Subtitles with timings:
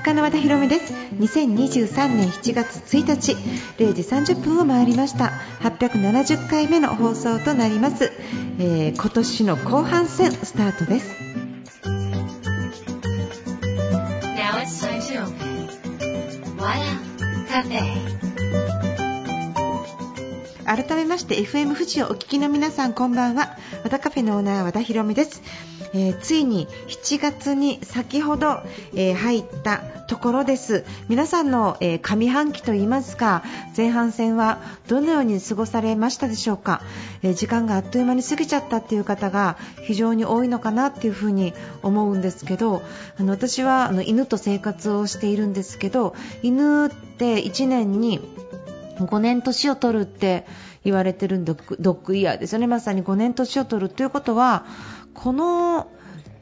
[0.00, 0.94] 作家の和田博美です。
[1.18, 3.36] 2023年7月1日
[3.76, 4.02] 0時
[4.32, 5.30] 30分を回りました。
[5.60, 8.10] 870回目の放送となります、
[8.58, 11.14] えー、今年の後半戦スタートです。
[20.64, 23.58] 改めまして FM 富士をお聞きの皆さんこんばんは。
[23.84, 25.42] 和田カフェのオーナー和田博美です
[25.92, 28.62] えー、ついに7月に先ほど、
[28.94, 30.84] えー、入ったところです。
[31.08, 33.42] 皆さんの、えー、上半期といいますか
[33.76, 36.82] 前半戦はどのように過ごされましたでしょうか、
[37.22, 42.82] え時間があっという間に過ぎちゃったっていう方が非常に多いのかなっていうふうに思うんですけど
[43.18, 48.20] あの私はあの犬と生活をしているんですけど犬って1年に
[48.98, 50.46] 5年年を取るって
[50.84, 52.66] 言われてるんドッグイヤーですよね。
[52.66, 54.64] まさに5年年を取るということは
[55.14, 55.90] この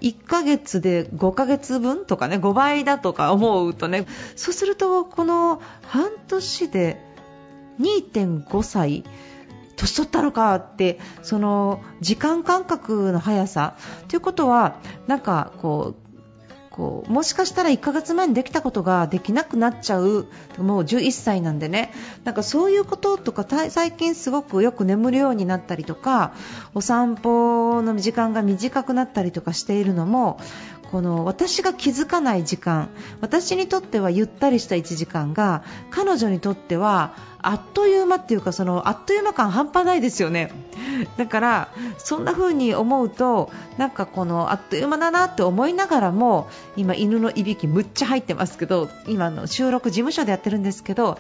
[0.01, 7.01] 1ヶ月で5ヶ月分とかね5倍だとか思うとねそうするとこの半年で
[7.81, 9.05] 2.5歳
[9.77, 13.77] 年取ったのかってその時間感覚の速さ
[14.09, 16.08] ということはなんかこう
[16.79, 21.93] こうもしかしたら1ヶ月前にできたことができなくなっちゃうもう11歳なんでね。
[22.23, 26.35] なんかそういうこととか最近すごくよく眠るようになったりとか
[26.75, 30.39] お散歩の時間が短くなったりとかしているのも
[30.91, 32.89] この私が気づかない時間
[33.21, 40.51] 私にとってはゆったりした1時間が彼女にとってはあっという間っていうかそのあっという間感半端ないですよね。
[41.17, 51.19] だからそんな風に思うとなんかこのあっという間だなって思いながらも今犬のいびきむっちゃ入ってますけど今の収録事務所でやってるんですけど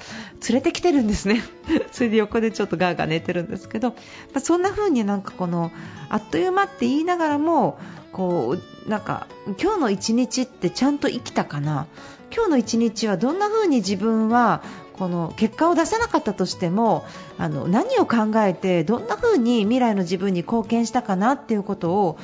[0.48, 1.42] 連れてきてるんですね。
[1.92, 3.94] それで横でちょっとガーガー寝てるんですけど、
[4.40, 5.70] そんな風になんかこの
[6.08, 7.78] あっという間って言いながらも
[8.12, 8.56] こ
[8.86, 9.26] うなんか
[9.60, 11.86] 今日の一日ってちゃんと生きたかな？
[12.34, 14.62] 今日の一日はどんな風に自分は
[14.94, 17.06] この結果を出せなかったとしても
[17.38, 22.18] あの何を考えてどんな風に未来の自分に貢献したかなっていうことを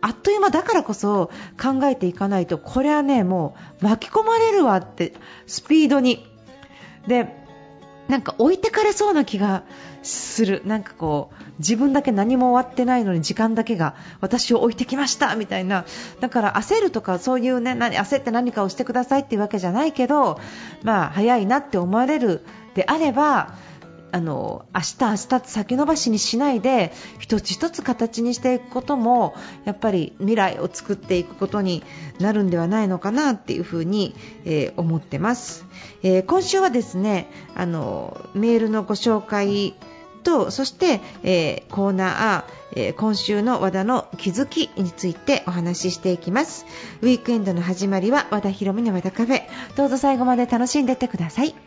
[0.00, 1.30] あっという間だからこそ
[1.60, 5.12] 考えていかないとこれはねもう巻き込まれるわって
[5.46, 6.26] スピードに。
[7.06, 7.45] で
[8.08, 9.64] なんか置いてかれそうな気が
[10.02, 10.62] する。
[10.64, 15.84] なんかこう自分だけ何も終わってないのに時間だけが私を置いてきましたみたいな。
[16.20, 20.40] だから焦るとかそういうね何焦って何かをしてくださいっていうわけじゃないけど
[20.82, 22.42] まあ早いなって思われる
[22.74, 23.54] であれば
[24.16, 29.34] あの明日、明日って先延ばしにしないで一つ一つ形にしていくことも
[29.66, 31.82] やっぱり未来を作っていくことに
[32.18, 34.14] なるんではないのかなっていうふうに、
[34.46, 35.66] えー、思ってます、
[36.02, 39.74] えー、今週はですねあのメールのご紹介
[40.22, 46.64] とそして、えー、コーナー、えー、今週の和田の気づきについてお話ししていきます。
[47.02, 49.42] ウィークエンドの始まりは和田博美の和田カフェ。
[49.76, 51.65] どうぞ最後まで楽しんでってください。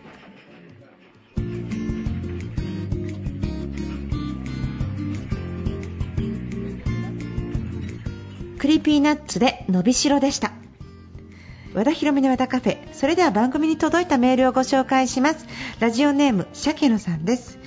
[8.59, 10.51] Creepy Nuts で伸びしろでした。
[11.73, 12.93] 和田博美の和田カフェ。
[12.93, 15.45] それでは番組に届いたメールをご紹介します。
[15.79, 17.57] ラジオネームシャケノさんです。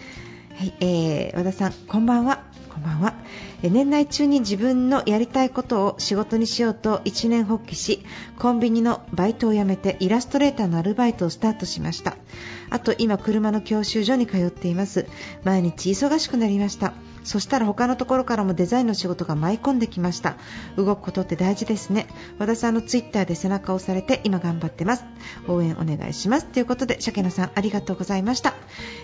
[0.55, 2.45] はい、えー、和田さん、こんばんは。
[2.69, 3.15] こんばんは。
[3.63, 8.05] 年内中に自分のやりたいことを仕事にしようと一念発起し
[8.39, 12.17] コンビニのバイトを辞めてイラストレーターのアルバイトをスタートしました。
[12.71, 15.07] あと今車の教習所に通っています。
[15.45, 16.93] 毎日忙しくなりました。
[17.25, 20.37] そしたら他のところからもデザインの仕事が舞い込んできました。
[20.77, 22.07] 動くことって大事ですね。
[22.39, 25.05] 和田さんのツイッターで背中を押されて今頑張ってます。
[25.49, 26.47] 応援お願いします。
[26.47, 28.55] ということで鮭野さんありがとうございました、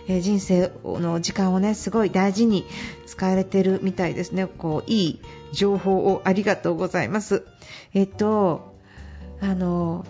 [0.08, 2.64] えー、人生の時間をねすごい大事に
[3.06, 4.46] 使われてるみたいですね。
[4.46, 5.20] こういい
[5.52, 7.44] 情報をありがとうございます。
[7.94, 8.74] えっと
[9.40, 10.04] あの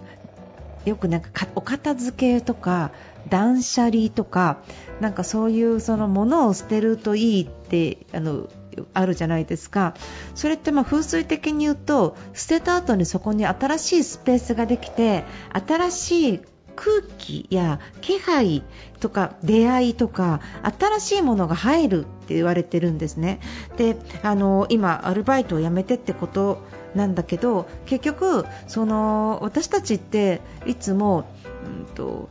[0.84, 2.92] よくなんかお片付けとか
[3.28, 4.58] 断捨離とか
[5.00, 8.48] なんかそういうその物を捨てるといいってあの
[8.94, 9.94] あるじゃないですか。
[10.34, 16.40] それってま風水的に言うと捨てた後にそこに新しいスペースができて新しい
[16.76, 18.62] 空気や気配
[19.00, 20.40] とか出会いとか
[20.78, 23.40] 新しいものが入るって言われてるんですね。
[23.76, 26.62] であの今アルバイトを辞めてってこと
[26.94, 31.24] なんだけど結局その私たちっていつも、
[31.66, 32.28] うんと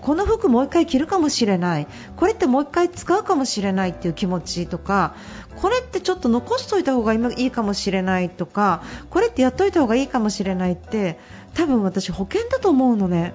[0.00, 1.86] この服もう1回着るかもしれない。
[2.16, 5.14] これってもう1回使うかもしれないっていう気持ちとか
[5.56, 11.18] これってちょっと残しておいた方が今いいかもしれないとかこれってやっておいた方がいいかもしれないって
[11.54, 13.34] 多分私保険だと思うのね。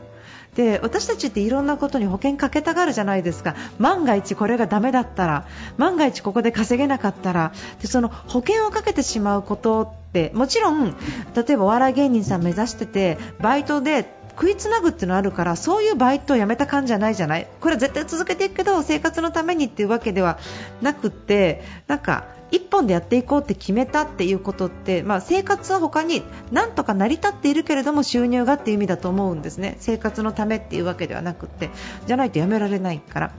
[0.55, 3.55] で私たちっていろんなことに保険かけたがるじゃないですか。
[3.79, 7.51] 万が一これがダメだったら万が一ここで稼げなかったら。
[7.81, 10.95] でその保険をかけてしまうことってもちろん
[11.35, 17.47] 例えばお笑い芸人さん目指しててバイトで食いつなぐっていうのあるからそういうバイトをやめた感じじゃないじゃない？
[17.61, 20.39] これは絶対続けていくけど生活のためにっていうわけでは
[20.81, 26.21] なくてなんか一本でやっていこうって決めたっていうことって、まあ、生活は他に
[26.51, 29.77] なんとか成り立っているけれども収入がっていう意味だと思うんですね。
[29.79, 31.71] 生活のためっていうわけではなくて
[32.05, 33.31] じゃないとやめられないから。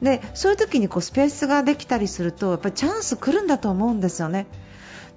[0.00, 4.46] でそういう時にこうスペースができたりするとやっぱりチャンス来るんだと思うんですよね。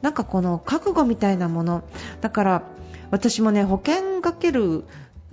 [0.01, 1.83] なんかこの覚悟みたいなもの。
[2.22, 2.63] だから
[3.12, 4.83] 私もね保険かける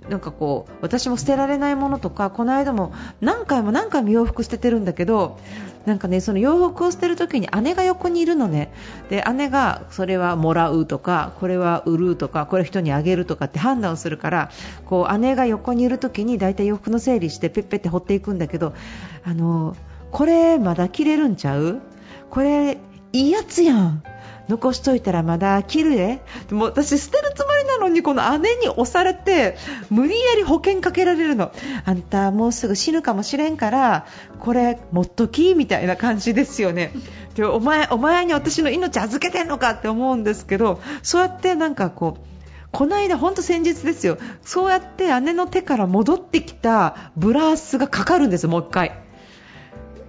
[0.09, 5.39] なんかこう私も捨てられないものとかこの間も何回も何回も洋服捨ててるんだけど
[5.85, 8.71] なんかねその洋服を捨てる時に姉が横にいるのね。
[9.09, 14.51] で姉がそれはもらうとかこれは売るとかこれ人にあげるとかって判断をするから
[14.85, 18.73] こう姉が横にいる時に大体洋服の整理してペッペって掘っていくんだけど
[19.23, 19.75] あの
[20.11, 21.81] これまだ着れるんちゃう？
[22.29, 22.77] これ
[23.13, 24.03] いいやつやん。
[24.49, 26.21] 残しといたらまだ着るで。
[26.49, 29.57] でも私捨てるつもりなのにこの姉に押されて
[29.89, 31.51] 無理やり保険かけられるの。
[31.85, 34.05] あんたもうすぐ死ぬかもしれんから
[34.39, 36.91] これ持っときみたいな感じですよね。
[37.35, 42.33] でお前お前に私の命預けてんのかって思うんですけどそうやってなんかこう
[42.73, 44.17] この間、本当先日ですよ。
[44.41, 48.99] そうやって姉の手から戻ってきたブラースがかかるんですもう1回。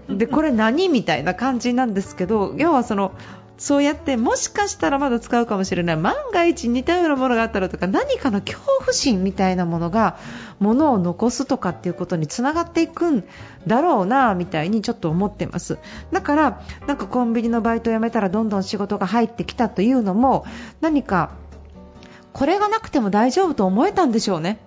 [0.08, 3.12] でこれ何みたいな感じなんですけど要はその
[3.56, 5.96] そうやってもしかしたらまだ使うかもしれない。
[5.96, 10.18] 万が一似たようなものがあったらとか何かの恐怖心みたいなものが
[10.58, 13.24] 物を残すとかっていうことにつながっていくん
[13.66, 15.78] だろうなみたいにちょっと思ってます。
[16.10, 20.44] だからなんかコンビニのバイトを辞めたらどんどん仕事が入ってきたというのも
[20.80, 21.30] 何か
[22.32, 24.58] これがなくても大丈夫と思えたんでしょうね。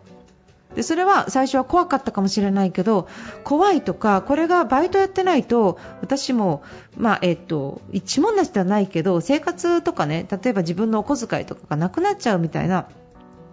[0.77, 3.07] でそれは最初は怖かったかもしれないけど
[3.43, 6.61] 怖いとかこれがバイトやってないと私も、
[6.95, 12.87] まあえっと、一文なしではないけど生活とかね例えば自分のお小遣いとかがなくなっちゃうみたいな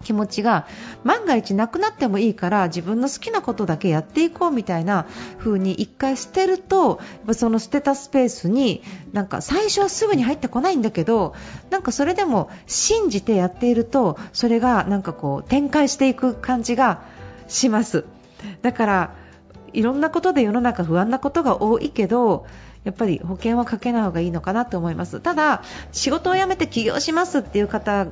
[0.02, 0.66] 気持ちが
[1.02, 5.06] 万が一なくなってもいいから自分の好きなことだけやっていこうみたいな
[5.38, 7.00] 風に一回捨てると
[7.32, 8.82] その捨てたスペースに
[9.14, 11.34] なんか最初はすぐに入ってこないんだけど
[11.70, 17.13] なんかそれでも信じてやっているとそれがなんかこう展開していく感じが
[17.48, 18.04] します。
[18.62, 19.14] だから
[19.72, 22.46] いろんなことで世の中不安なことが多いけど
[22.84, 25.20] やっぱり保険はかけない方がいいのかなと思います。
[25.20, 25.62] ただ
[25.92, 28.06] 仕事を辞めて起業しますっていう方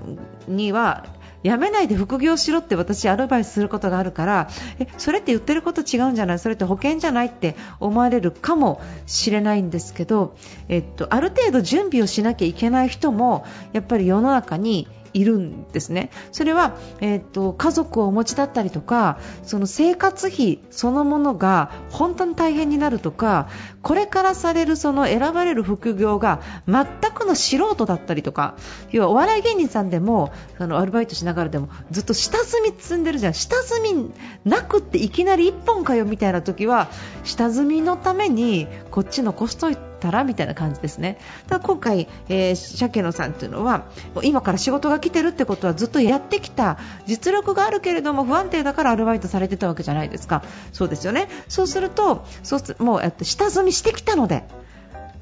[0.49, 1.05] には
[1.45, 4.49] 辞めないで副業しろって私アドバイスすることがあるから
[4.79, 6.39] えそれって言ってること違うんじゃない？
[6.39, 10.37] それって保険じゃないって思われるかもしれないんですけど、
[10.69, 16.11] えっと、ある程度準備をしなきゃいけない人もやっぱり世の中にいるんですね。
[16.33, 23.49] それは、えーと、家族をお持ちだったりとかその生活費そのものが本当に大変になるとか
[23.83, 28.57] これからされるその選ばれる副業が全くの素人だったりとか
[28.91, 34.13] 要はお笑い芸人さんでもそのアルバイトしながらでもずっと下積み積んでるじゃん下積み
[34.45, 36.89] なくっていきなり1本かよみたいな時は
[37.25, 41.19] 下積みのためにこっち残しといてたらみたいな感じですね。
[41.49, 43.85] ただ今回、えー、鮭野さんというのは
[44.23, 50.43] 今から仕事が来てるってことはずっとやってきた実力があるけれども不安定だからアルバイトされてたわけじゃないですか。
[50.73, 51.29] そうですよね。
[51.49, 54.45] そうするとそうもう下積みしてきたので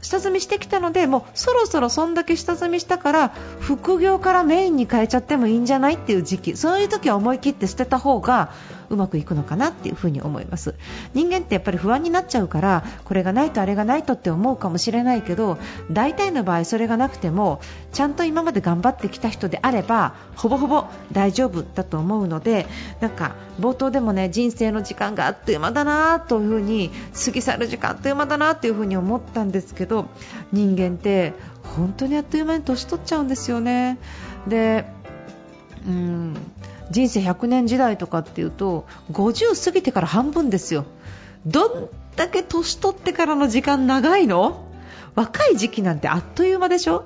[0.02, 3.28] 下積みしてきたのでもうそろそろそんだけ下積みしたから
[3.60, 8.52] 副業からメインに変えちゃってもいいんじゃないっていう時期そういう時は思い切って捨てた方が
[8.90, 10.74] うまくいくのかなっていうふに思います
[11.14, 15.58] 人間ってやっぱり不安になっちゃうからこれがないとあれがないとって思うかもしれないけど
[15.90, 17.60] 大体の場合それがなくても
[17.92, 22.66] ちゃんと今まで頑張ってきた人であればほぼほぼ大丈夫だと思うので
[23.00, 26.90] なんか冒頭でもね人生の時間があっという間だなというふに
[27.24, 30.06] 過ぎ去る時間あっという間だなというふに思ったんですけど
[30.52, 31.32] 人間って
[31.62, 33.98] 本当にあっという間に年取っちゃうんですよね。
[34.48, 34.86] で
[35.86, 36.36] うん
[36.90, 40.84] 人生100年時代とかっていうと50過ぎてから半分ですよ。
[41.46, 44.66] どんだけ年取ってからの時間長いの？
[45.14, 47.04] 若い時期なんてあっという間でしょ？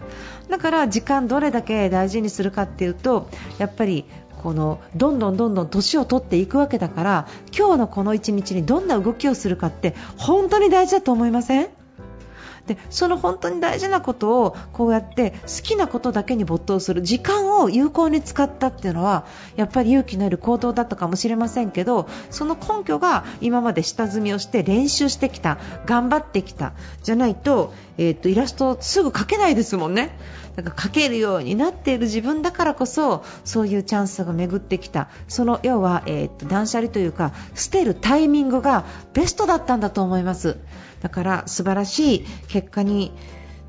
[0.48, 4.04] だから時間どれだけ大事にするかっていうとやっぱり
[4.42, 11.68] このどんどんどんどん年を取っていくわけだから今日のこの1日にどんな動きをするかって本当に大事だと思いません？
[12.66, 30.18] でその本当に大事なことをこうやって好きなことだけに没頭する時間を有効に使ったっていうのはやっぱり勇気のいる行動だったかもしれませんけどその根拠が今まで下積みをして練習してきた頑張ってきたじゃないと,、えーと、イラストすぐ描けないですもんね。
[30.56, 38.84] だか描けるようになっている自分だからこそそういうチャンスが巡ってきたその要は、えーと断捨離というか捨てるタイミングが
[39.14, 40.58] ベストだったんだと思います。
[41.00, 43.12] だから素晴らしい結果に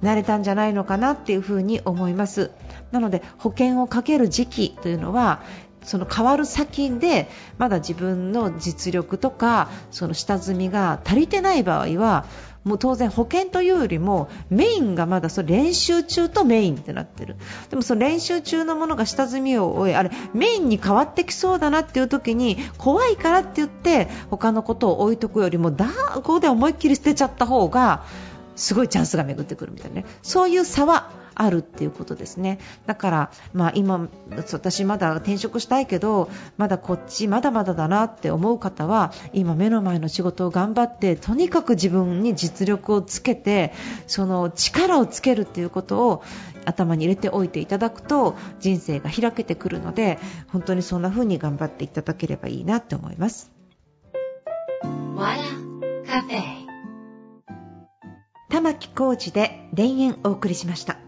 [0.01, 2.51] なれたんじゃないのかなっていうふに思います
[2.91, 5.41] なので保険をかける時期というのは
[5.83, 12.25] その変わる先でまだ自分の実力とかその下積みが足りてない場合は
[12.65, 17.35] もう当然保険というよりもメインがまだそれ練習中とメインってなってる。
[17.69, 28.03] でもその練習中のものが下積みを終えあれメインに変わってきそうだなっていう時に怖いからって言って他のことを置いとくよりもだここで思いっきり捨てちゃった方が
[28.55, 30.05] すごいチャンスが巡ってくるみたいなね。
[30.23, 34.07] そういう差はあるっていうことですねだから、まあ、今、
[34.51, 43.73] 私まだ転職したいけどまだこっちまだまだだなって思う方は今、目の前の仕事を頑張ってとにかく自分に実力をつけて
[44.07, 46.23] その力をつけるっていうことを
[46.65, 53.51] 頭に入れておいていただくと人生が開けてくるので本当にそんな風に頑張っていただければいいなって思います。
[58.49, 61.04] 玉木浩二で田園お送りしました。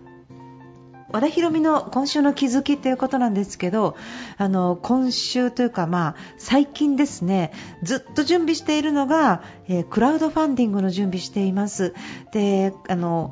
[1.10, 3.96] 和田博美の今週の気づきということなんですけど
[4.38, 11.94] あの今週というか、まあ、最近ですねずっと準備しているのが、えー、クラウドファンディングの準備しています。
[12.32, 13.32] であの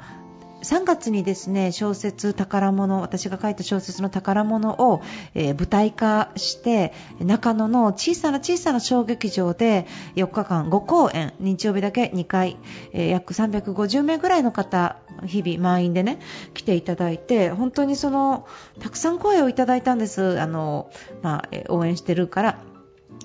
[0.66, 5.02] 3月にですね小説宝物私が書いた小説の宝物を、
[5.36, 12.58] えー、舞台化して中野の小さな小さな小劇場で4日間5公演日曜日だけ2回、
[12.94, 16.20] えー、約350名ぐらいの方日々満員でね
[16.56, 18.48] 来ていただいて本当にその
[18.80, 20.40] たくさん声をいただいたんです。
[20.42, 20.90] あの、
[21.22, 22.75] まあ、応援してるから。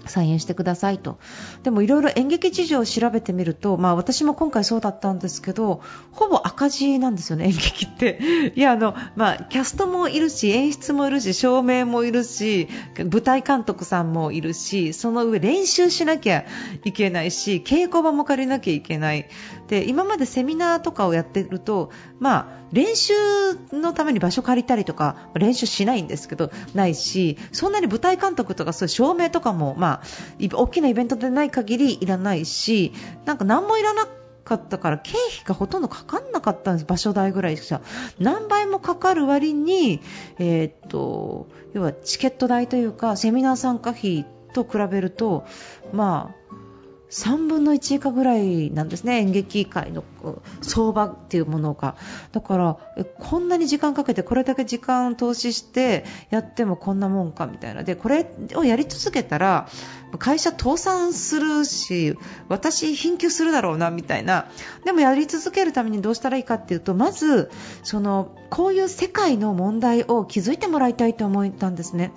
[0.07, 1.19] 再演してくださいと
[1.63, 8.53] でもいろいろ演劇事情を調べてみると、まあ、私も今回そうだったんですけどほぼ赤字なんですよね、演劇って。
[8.55, 16.45] いやあの、まあ、キャストもいるし演出もいるし照明もいるし舞台監督さんもいるしその上練習しなきゃ
[16.85, 19.29] いけないし稽古場も借りなきゃいけない
[19.69, 23.13] で今までセミナーとかをやっていると、まあ、練習
[23.73, 29.90] のために場所借りたりとか練習しないんですけどないしそんなに舞台監督とかそういう照明とかも、まあ、
[30.53, 32.93] 大きなイベントでない限りいらないし
[33.25, 34.07] なんか何もいらな
[34.45, 36.85] かったから経費がほとんどかかんなかったんです。
[36.87, 37.81] 場所代ぐらいしか。
[38.19, 40.01] 何倍もかかる割に、
[40.39, 45.47] えー、っと要はチケット代というかセミナー参加費と比べると
[45.93, 46.40] まあ
[47.11, 50.05] 3分の1以下ぐらいなんですね、演劇界の
[50.63, 51.97] 相場っていうものが。
[52.33, 52.79] だから、
[53.19, 57.83] こんなに時間かけて、これだけ時間を投資してやってもこんなもんかみたいな。
[57.83, 59.69] で、これをやり続けたら、
[60.19, 62.17] 会社倒産するし、
[62.49, 64.47] 私貧窮するだろうなみたいな。
[64.85, 67.51] でもやり続けるためにどうしたらいいかっていうと、まず、
[67.83, 72.13] その、こういう世界の問題を気づいてもらいたいと思ったんですね。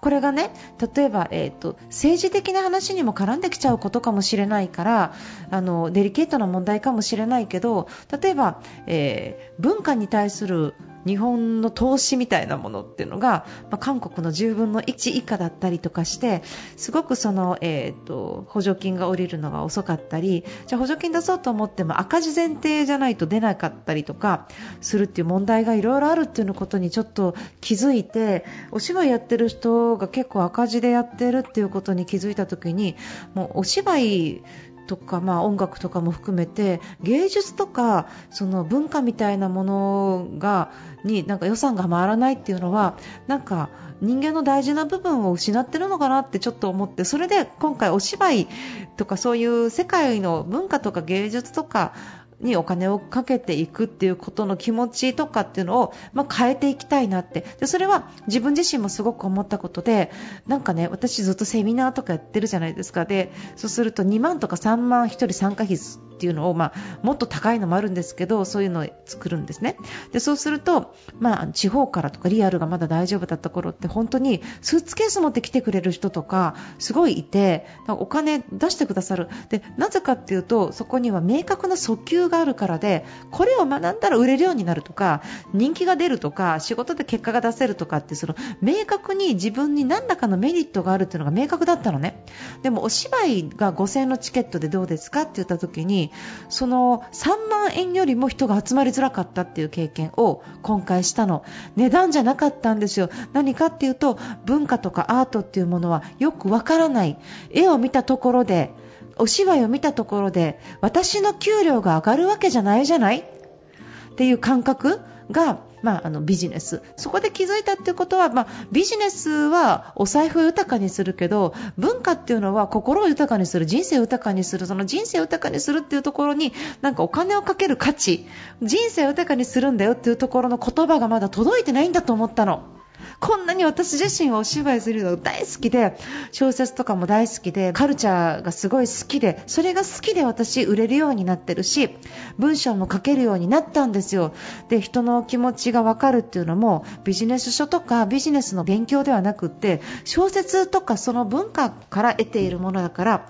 [0.00, 0.52] これがね
[0.94, 5.14] 例えば、えーと、政治的な話にも絡んできちゃうことかもしれないから
[5.50, 7.88] あのデリケートな問題かもしれないけど
[8.20, 10.74] 例えば、えー、文化に対する
[11.06, 16.42] 日本の投資みたいなものっていうのが、まあ、韓国の10分の1以下だったりとかして
[16.76, 24.48] すごくその、えーと、補助金が下りるのが遅かったりじゃ補助金出そうと思っても赤字前提じゃないと出なかったりとか
[24.80, 32.96] するっていう問題がいろいろあるっていうことにちょっと気づいてお芝居やってる人が結構赤字でやってるっていうことに気づいた時に
[33.34, 34.42] もうお芝居
[34.88, 40.72] とか、まあ、音楽とかも含めて芸術とかその文化みたいなものが
[41.04, 42.96] になんか予算が回らないっていうのは
[43.28, 43.68] なんか
[44.00, 48.48] 人間の大事な部分を失ってるのかなってちょっと思ってそれで今回お芝居
[48.96, 51.94] とかそういう世界の文化とか芸術とか
[52.40, 57.44] にお金をかけていくっていうことの気持ちとかっていうのを、まあ、変えていきたいなって。
[57.58, 60.10] でそれは自分自身もすごく思ったことで
[60.46, 63.04] なんかね私ずっとセミナーとかやってるじゃないですか。
[63.04, 65.76] でそうすると2万とか3万1人参加費
[66.18, 66.72] っていうのを、まあ、
[67.02, 69.76] もっと高いのもあるんですけどそういうのを作るんですね。
[70.12, 79.28] でそうすると、まあ、地方からとかリアルがまだ大丈夫だった頃って本当にスーツケース持ってきてくれる人とかすごいいてお金出してくださる。
[79.48, 85.22] でなぜかっていうとそこには明確な訴求があるからでこれを学んだら売れるようになるとか
[85.52, 92.24] 人気が出るとか仕事で結果が出せるとかってその明確に自分に何らかのメリットがあるっていうのが明確だったのね。
[92.62, 96.07] でもお芝居が5000円のチケットでどうですかって言った時に
[96.48, 101.44] その3万円よりも人が集まりづらかったっていう経験を今回したの。
[101.76, 103.10] 値段じゃなかったんですよ。
[103.32, 107.18] 何かっていうと文化とかアートっていうものはよくわからない。
[107.50, 108.72] 絵を見たところで
[109.16, 115.00] お芝居を見たところで私の給料が上がるわけじゃないじゃないっていう感覚
[115.30, 116.82] がまあ、あのビジネス。
[116.96, 124.66] そこで気づいたっていうことは、まあ、ビジネスはお財布を豊かにするけど文化っていうのは心を豊かにする人生を豊かにする。
[124.66, 128.26] その人生を豊かにするっていうところになんかお金をかける価値。
[128.62, 132.77] 人生を豊かにするんだよっていうところの言葉がまだ届いてないんだと思ったの。
[133.20, 135.96] こんなに私自身はお芝居するの大好きで
[136.30, 141.90] 小説とかも大好きでカルチャーがすごい好きでそれが好きで私売れるようになってるし
[142.38, 144.32] 文章も書けるようになったんですよ。
[144.68, 153.26] で人の気持ちが分かるっていうのもビジネス書とかビジネスの勉強ではなくって小説とかその文化から得ているものだから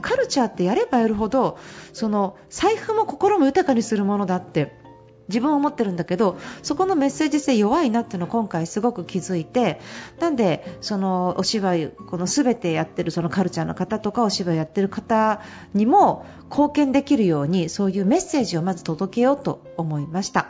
[0.00, 1.58] カルチャーってやればやるほど
[1.92, 4.87] その財布も心も豊かにするものだって
[5.28, 9.80] 自分は思ってるんだけどそこのメッセージ性弱いなっていうのを今回すごく気づいて
[10.18, 15.40] なんでそのお芝居この全てやってるそのカルチャーの方とかお芝居やってる方
[15.74, 20.46] にも貢献できるようにそういうメッセージをまず届けようと思いました。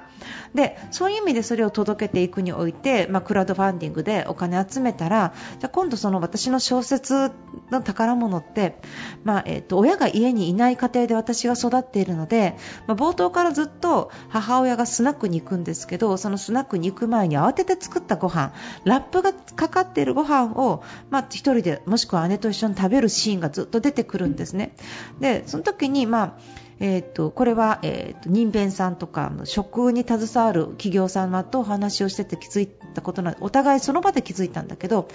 [0.55, 7.31] でそういう意味でそれを届けていくにおいて、まあ、クラウドファンディングでお金集めたらじゃ今度その私の小説
[7.71, 8.81] の宝物って、
[9.25, 12.57] まあ、えー、と親が家にいない家庭で私が育っているので、
[12.87, 18.53] まあ、冒頭からずっと母親がスナックに行くんですけどそのスナックに行く前に慌てて作ったご飯
[18.85, 24.75] ラップがかかっているご飯を、まあ、1人でもしくは姉と一緒に食べるシーンがずっと出てくるんですね。
[25.21, 26.33] でその時に、まあ
[26.81, 35.09] えーと、これは、えーと、人弁さんとか食に携わる企業様とお話をしてて気づいたことなお互いその場で気づいたんだけど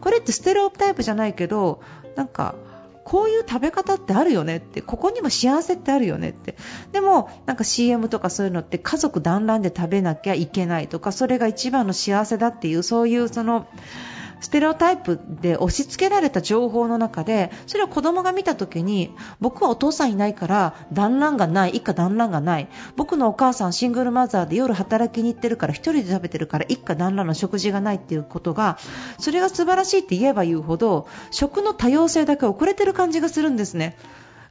[0.00, 1.80] これってステレオタイプじゃないけど
[2.16, 2.56] なんか
[3.04, 6.56] こういう食べ方ってあるよねってここにも幸せってあるよねって。
[6.92, 13.66] でもなんか CM とかそういうのって家族団らんで食べなきゃいけないとかそれが一番の幸せだっていうそういうその
[14.44, 19.10] ステレオタイプで押し付けられた情報の中でそれを子供が見た時に
[19.40, 28.76] 僕はお父さんいないから団らんがない一家団らんがない僕のお母さんシングルマザーで夜働きに行ってるから1人で食べてるから一家団らんの食事がないっていうことが
[29.18, 33.96] それが素晴らしいって言えば言うほど食の多様性だけ遅れてる感じがするんですね。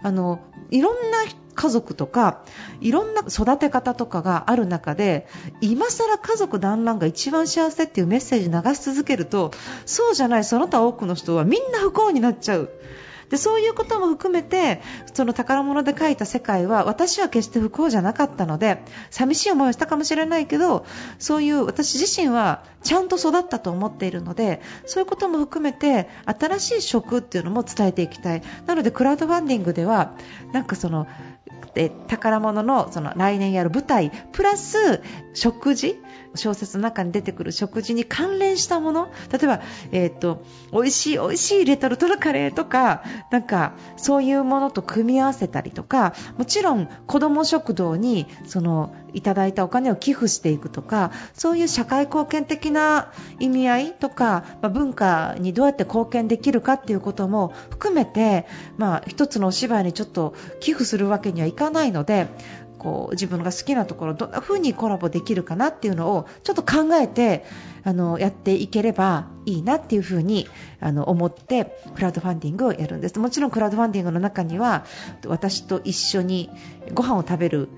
[0.04, 1.18] あのいろんな
[1.56, 2.44] 家族とか
[2.82, 5.28] いろんな育て方とかがある中で
[5.62, 9.52] 今更家族団らんが一番幸せっていうメッセージ流し続けると
[9.86, 12.70] そうじゃないその他多くの人はみんな不幸になっちゃう。
[13.30, 14.82] でそういうことも含めて
[15.14, 20.86] その宝物で描いた世界は私は決して不幸じゃなかったので寂しい思いをしたかもしれないけど
[21.20, 28.44] そういう私自身はちゃんと育ったと思っているのでそういうことも含めて新しい職っていうのも伝えていきたい。
[28.66, 30.16] なのでクラウドファンディングでは
[30.52, 31.08] なんかその
[31.76, 35.02] え宝物のその来年やる舞台プラス
[35.34, 36.00] 食事
[36.36, 62.28] 小説の中に出てくる食事に関連したもの例えば、えーと、美味しい美味しいレトルトのカレーとかなんかそういうものと組み合わせたりとかもちろん子ども食堂にそのいただいたお金を寄付していくとかそういう社会貢献的な意味合いとか、まあ、文化にどうやって貢献できるかっていうことも含めて、まあ、一つのお芝居にちょっと寄付するわけにはいかないので
[62.84, 67.46] こう自分が好きなところどんな風にコラボできるかなっていうのをちょっと考えて
[67.84, 70.48] あのやっていければいいなっていう風に
[70.80, 73.20] あの思ってクラウドファンディングをやるんです。
[73.20, 74.86] もちろんクラウドファンディングの中には
[75.28, 76.50] 私と一緒に
[76.94, 77.70] ご飯を食べる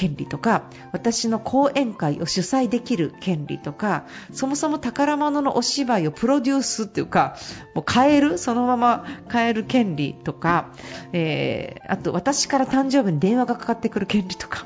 [0.00, 7.36] 権利とか私の講演会を主催できる権利とかそもそも宝物のお芝居をプロデュースというか
[7.74, 10.72] もう変えるそのまま変える権利とか、
[11.12, 14.64] えー、あと私から誕生日に電話がかかってくる権利とか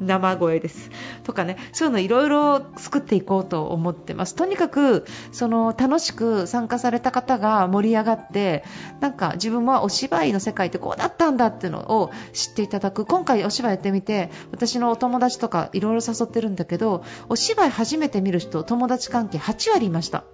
[0.00, 0.90] 生声です。
[1.24, 8.64] とかねそういうのいろいろ作っていこうと思ってますとにかくその楽しく参加された方が盛り上がって
[9.00, 20.24] なんか自分はお芝居の世界ってこうだったんだっていうのを知っていただく今回お芝居やってみて私のお友達とかいろいろ誘ってるんだけどお芝居初めて見る人友達関係8割いました。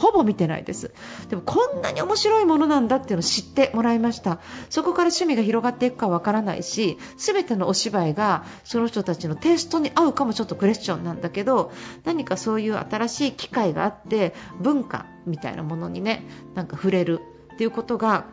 [0.00, 0.92] ほぼ見てないです。
[1.28, 4.40] でもこんなに面白いものなんだっていうのを知ってもらいました。
[4.70, 11.70] そこから趣味が広がっていくかわからないし全てのお芝居がその人たちのテイストに合うかもちょっとクエスチョンなんだけど
[12.04, 17.20] 何かそういう新しい機会があって文化みたいなものにねなんか触れる
[17.52, 18.24] っていうことが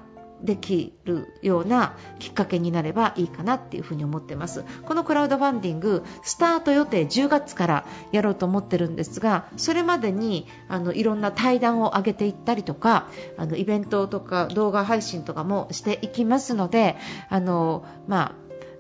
[0.41, 4.63] できるようなきっかけになればいいかなっていうふに思ってます。
[4.85, 16.95] このクラウドファンディングスタート予定10月からやろうと思ってるんですがそれまでにあのいろんな対談を上げていったりとかあのイベントとか動画配信とかもしていきますので
[17.29, 18.35] あの、まあ、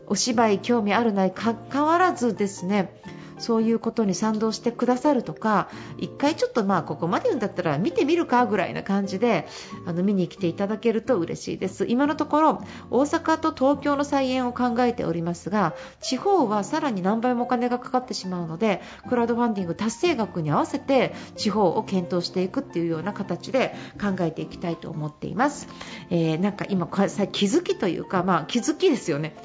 [0.07, 2.93] お芝居興味あるないかかわらずですね
[3.37, 9.47] そういうことに賛同してくださるとか1回ちょっとまあここまで言うんだったら見てみるかぐらいな感じで
[9.85, 11.85] あの見に来ていただけると嬉しいです。
[11.87, 25.67] 今のところ大阪と東京の再演を考えておりますが地方はさらに何倍もお金がかかってしまうのでクラウドファンディング達成額に合わせて地方を検討していくっていうような形で考えていきたいと思っています、
[26.09, 29.35] えー、なんか今気づきというか、まあ、気づきですよね。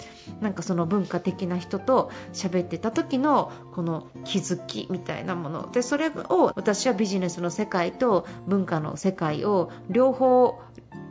[0.41, 5.71] なんかその文化的な人と喋ってた時のこの気づきみたいなもの。
[5.71, 10.59] でそれを私はビジネスの世界と文化の世界を両方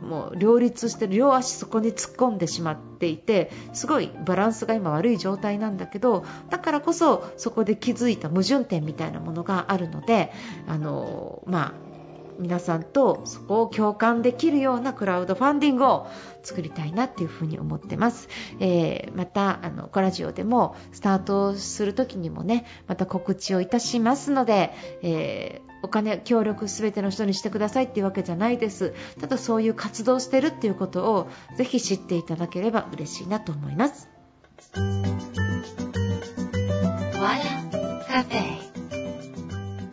[0.02, 10.32] もう両立して両足そこに突っ込んでしまっていてすごいバランスが今悪い状態なんだけどだからこそそこで気づいた矛盾点みたいなものがあるので
[10.66, 11.91] あのまあ
[12.38, 16.06] 皆さんとそこを共感できるようなクラウドファンディングを
[16.42, 18.28] 作りたいなっていうふうに思ってます、
[18.60, 28.94] えー、またあのコラジオでもスタートする時にもねまた告知をいたしますので、えーお金協力すべての人にしてくださいっていうわけじゃないです。
[29.20, 34.08] ただそういう活動してるっていうことをぜひ知っていただければ嬉しいなと思います。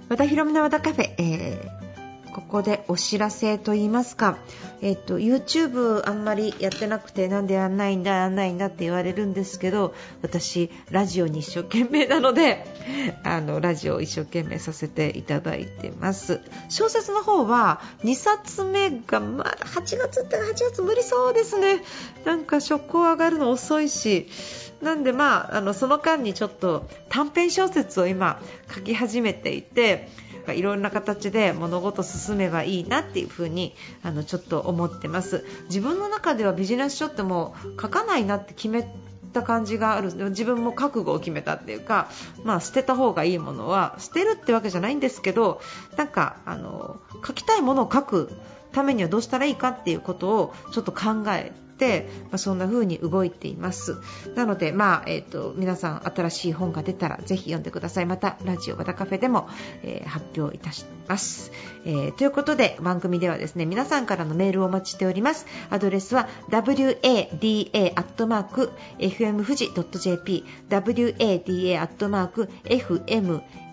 [0.09, 1.78] 和田ひろみの和田カフェ、えー
[2.49, 4.39] ここでお知らせと言いますか、
[4.81, 12.65] えっと、YouTube あんまりやってなくてなんでやんないんだやんないんだって言われるんですけど私ラジオに一生懸命なので
[13.23, 16.41] あのラジオを一生懸命させていただいてます。
[16.69, 21.83] 小説の方は2冊目がまだ8月って8月無理そうですね。
[22.25, 24.27] なんか初稿上がるの遅いし。
[24.81, 28.41] なんでまああのその間にちょっと短編小説を今
[28.73, 30.07] 書き始めていて
[30.49, 35.45] かいろんな形で物事進めばいいなっていう風にあのちょっと思ってます。
[35.65, 38.91] 自分の中ではビジネス書ってもう書かないなって決め
[39.31, 40.11] た感じがある。
[40.29, 42.09] 自分も覚悟を決めたっていうか、
[42.43, 45.61] まあ、捨てた方がいいものは捨てるってわけじゃないんですけど
[45.95, 48.31] なんかあの書きたいものを書く
[48.71, 51.51] ためにはどうしたらいいかっていうことをちょっと考え、
[52.23, 53.97] まあ、そんな風に動いています。
[54.35, 58.05] なので、まあえーと、皆さん新しい本が出たらぜひ読んでください。
[58.05, 59.47] またラジオ和田カフェでも、
[59.83, 61.51] えー、発表いたします、
[61.85, 65.45] えー、ということで番組ではですね皆さんからのメールをお待ちしております。
[65.69, 66.99] アドレスは wada.fm
[69.43, 71.81] 富士 .jp wada.fm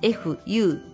[0.03, 0.93] fuji.jp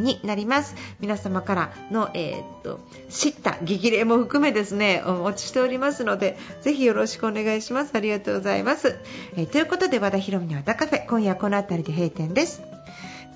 [0.00, 0.74] になります。
[1.00, 7.92] 皆様からの、えーと、知った激励も含めですねお待ちしておりますのでぜひよろしくお願いします。
[7.94, 8.96] ありがとうございます、
[9.36, 12.73] えー、ということで和田博美の和田カフェ今夜この辺りで閉店です。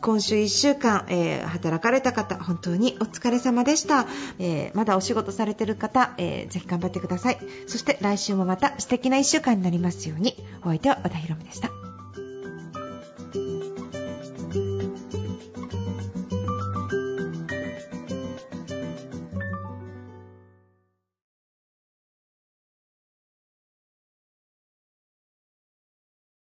[0.00, 4.06] 今週1週間、えー、働かれた方本当にお疲れ様でした、
[4.38, 7.38] えー、まだお仕事されてる方、えー、ぜひ頑張ってください。
[7.66, 10.36] そして来週もまた素敵な1週間になりますように。
[10.62, 11.87] お相手は和田博美でした。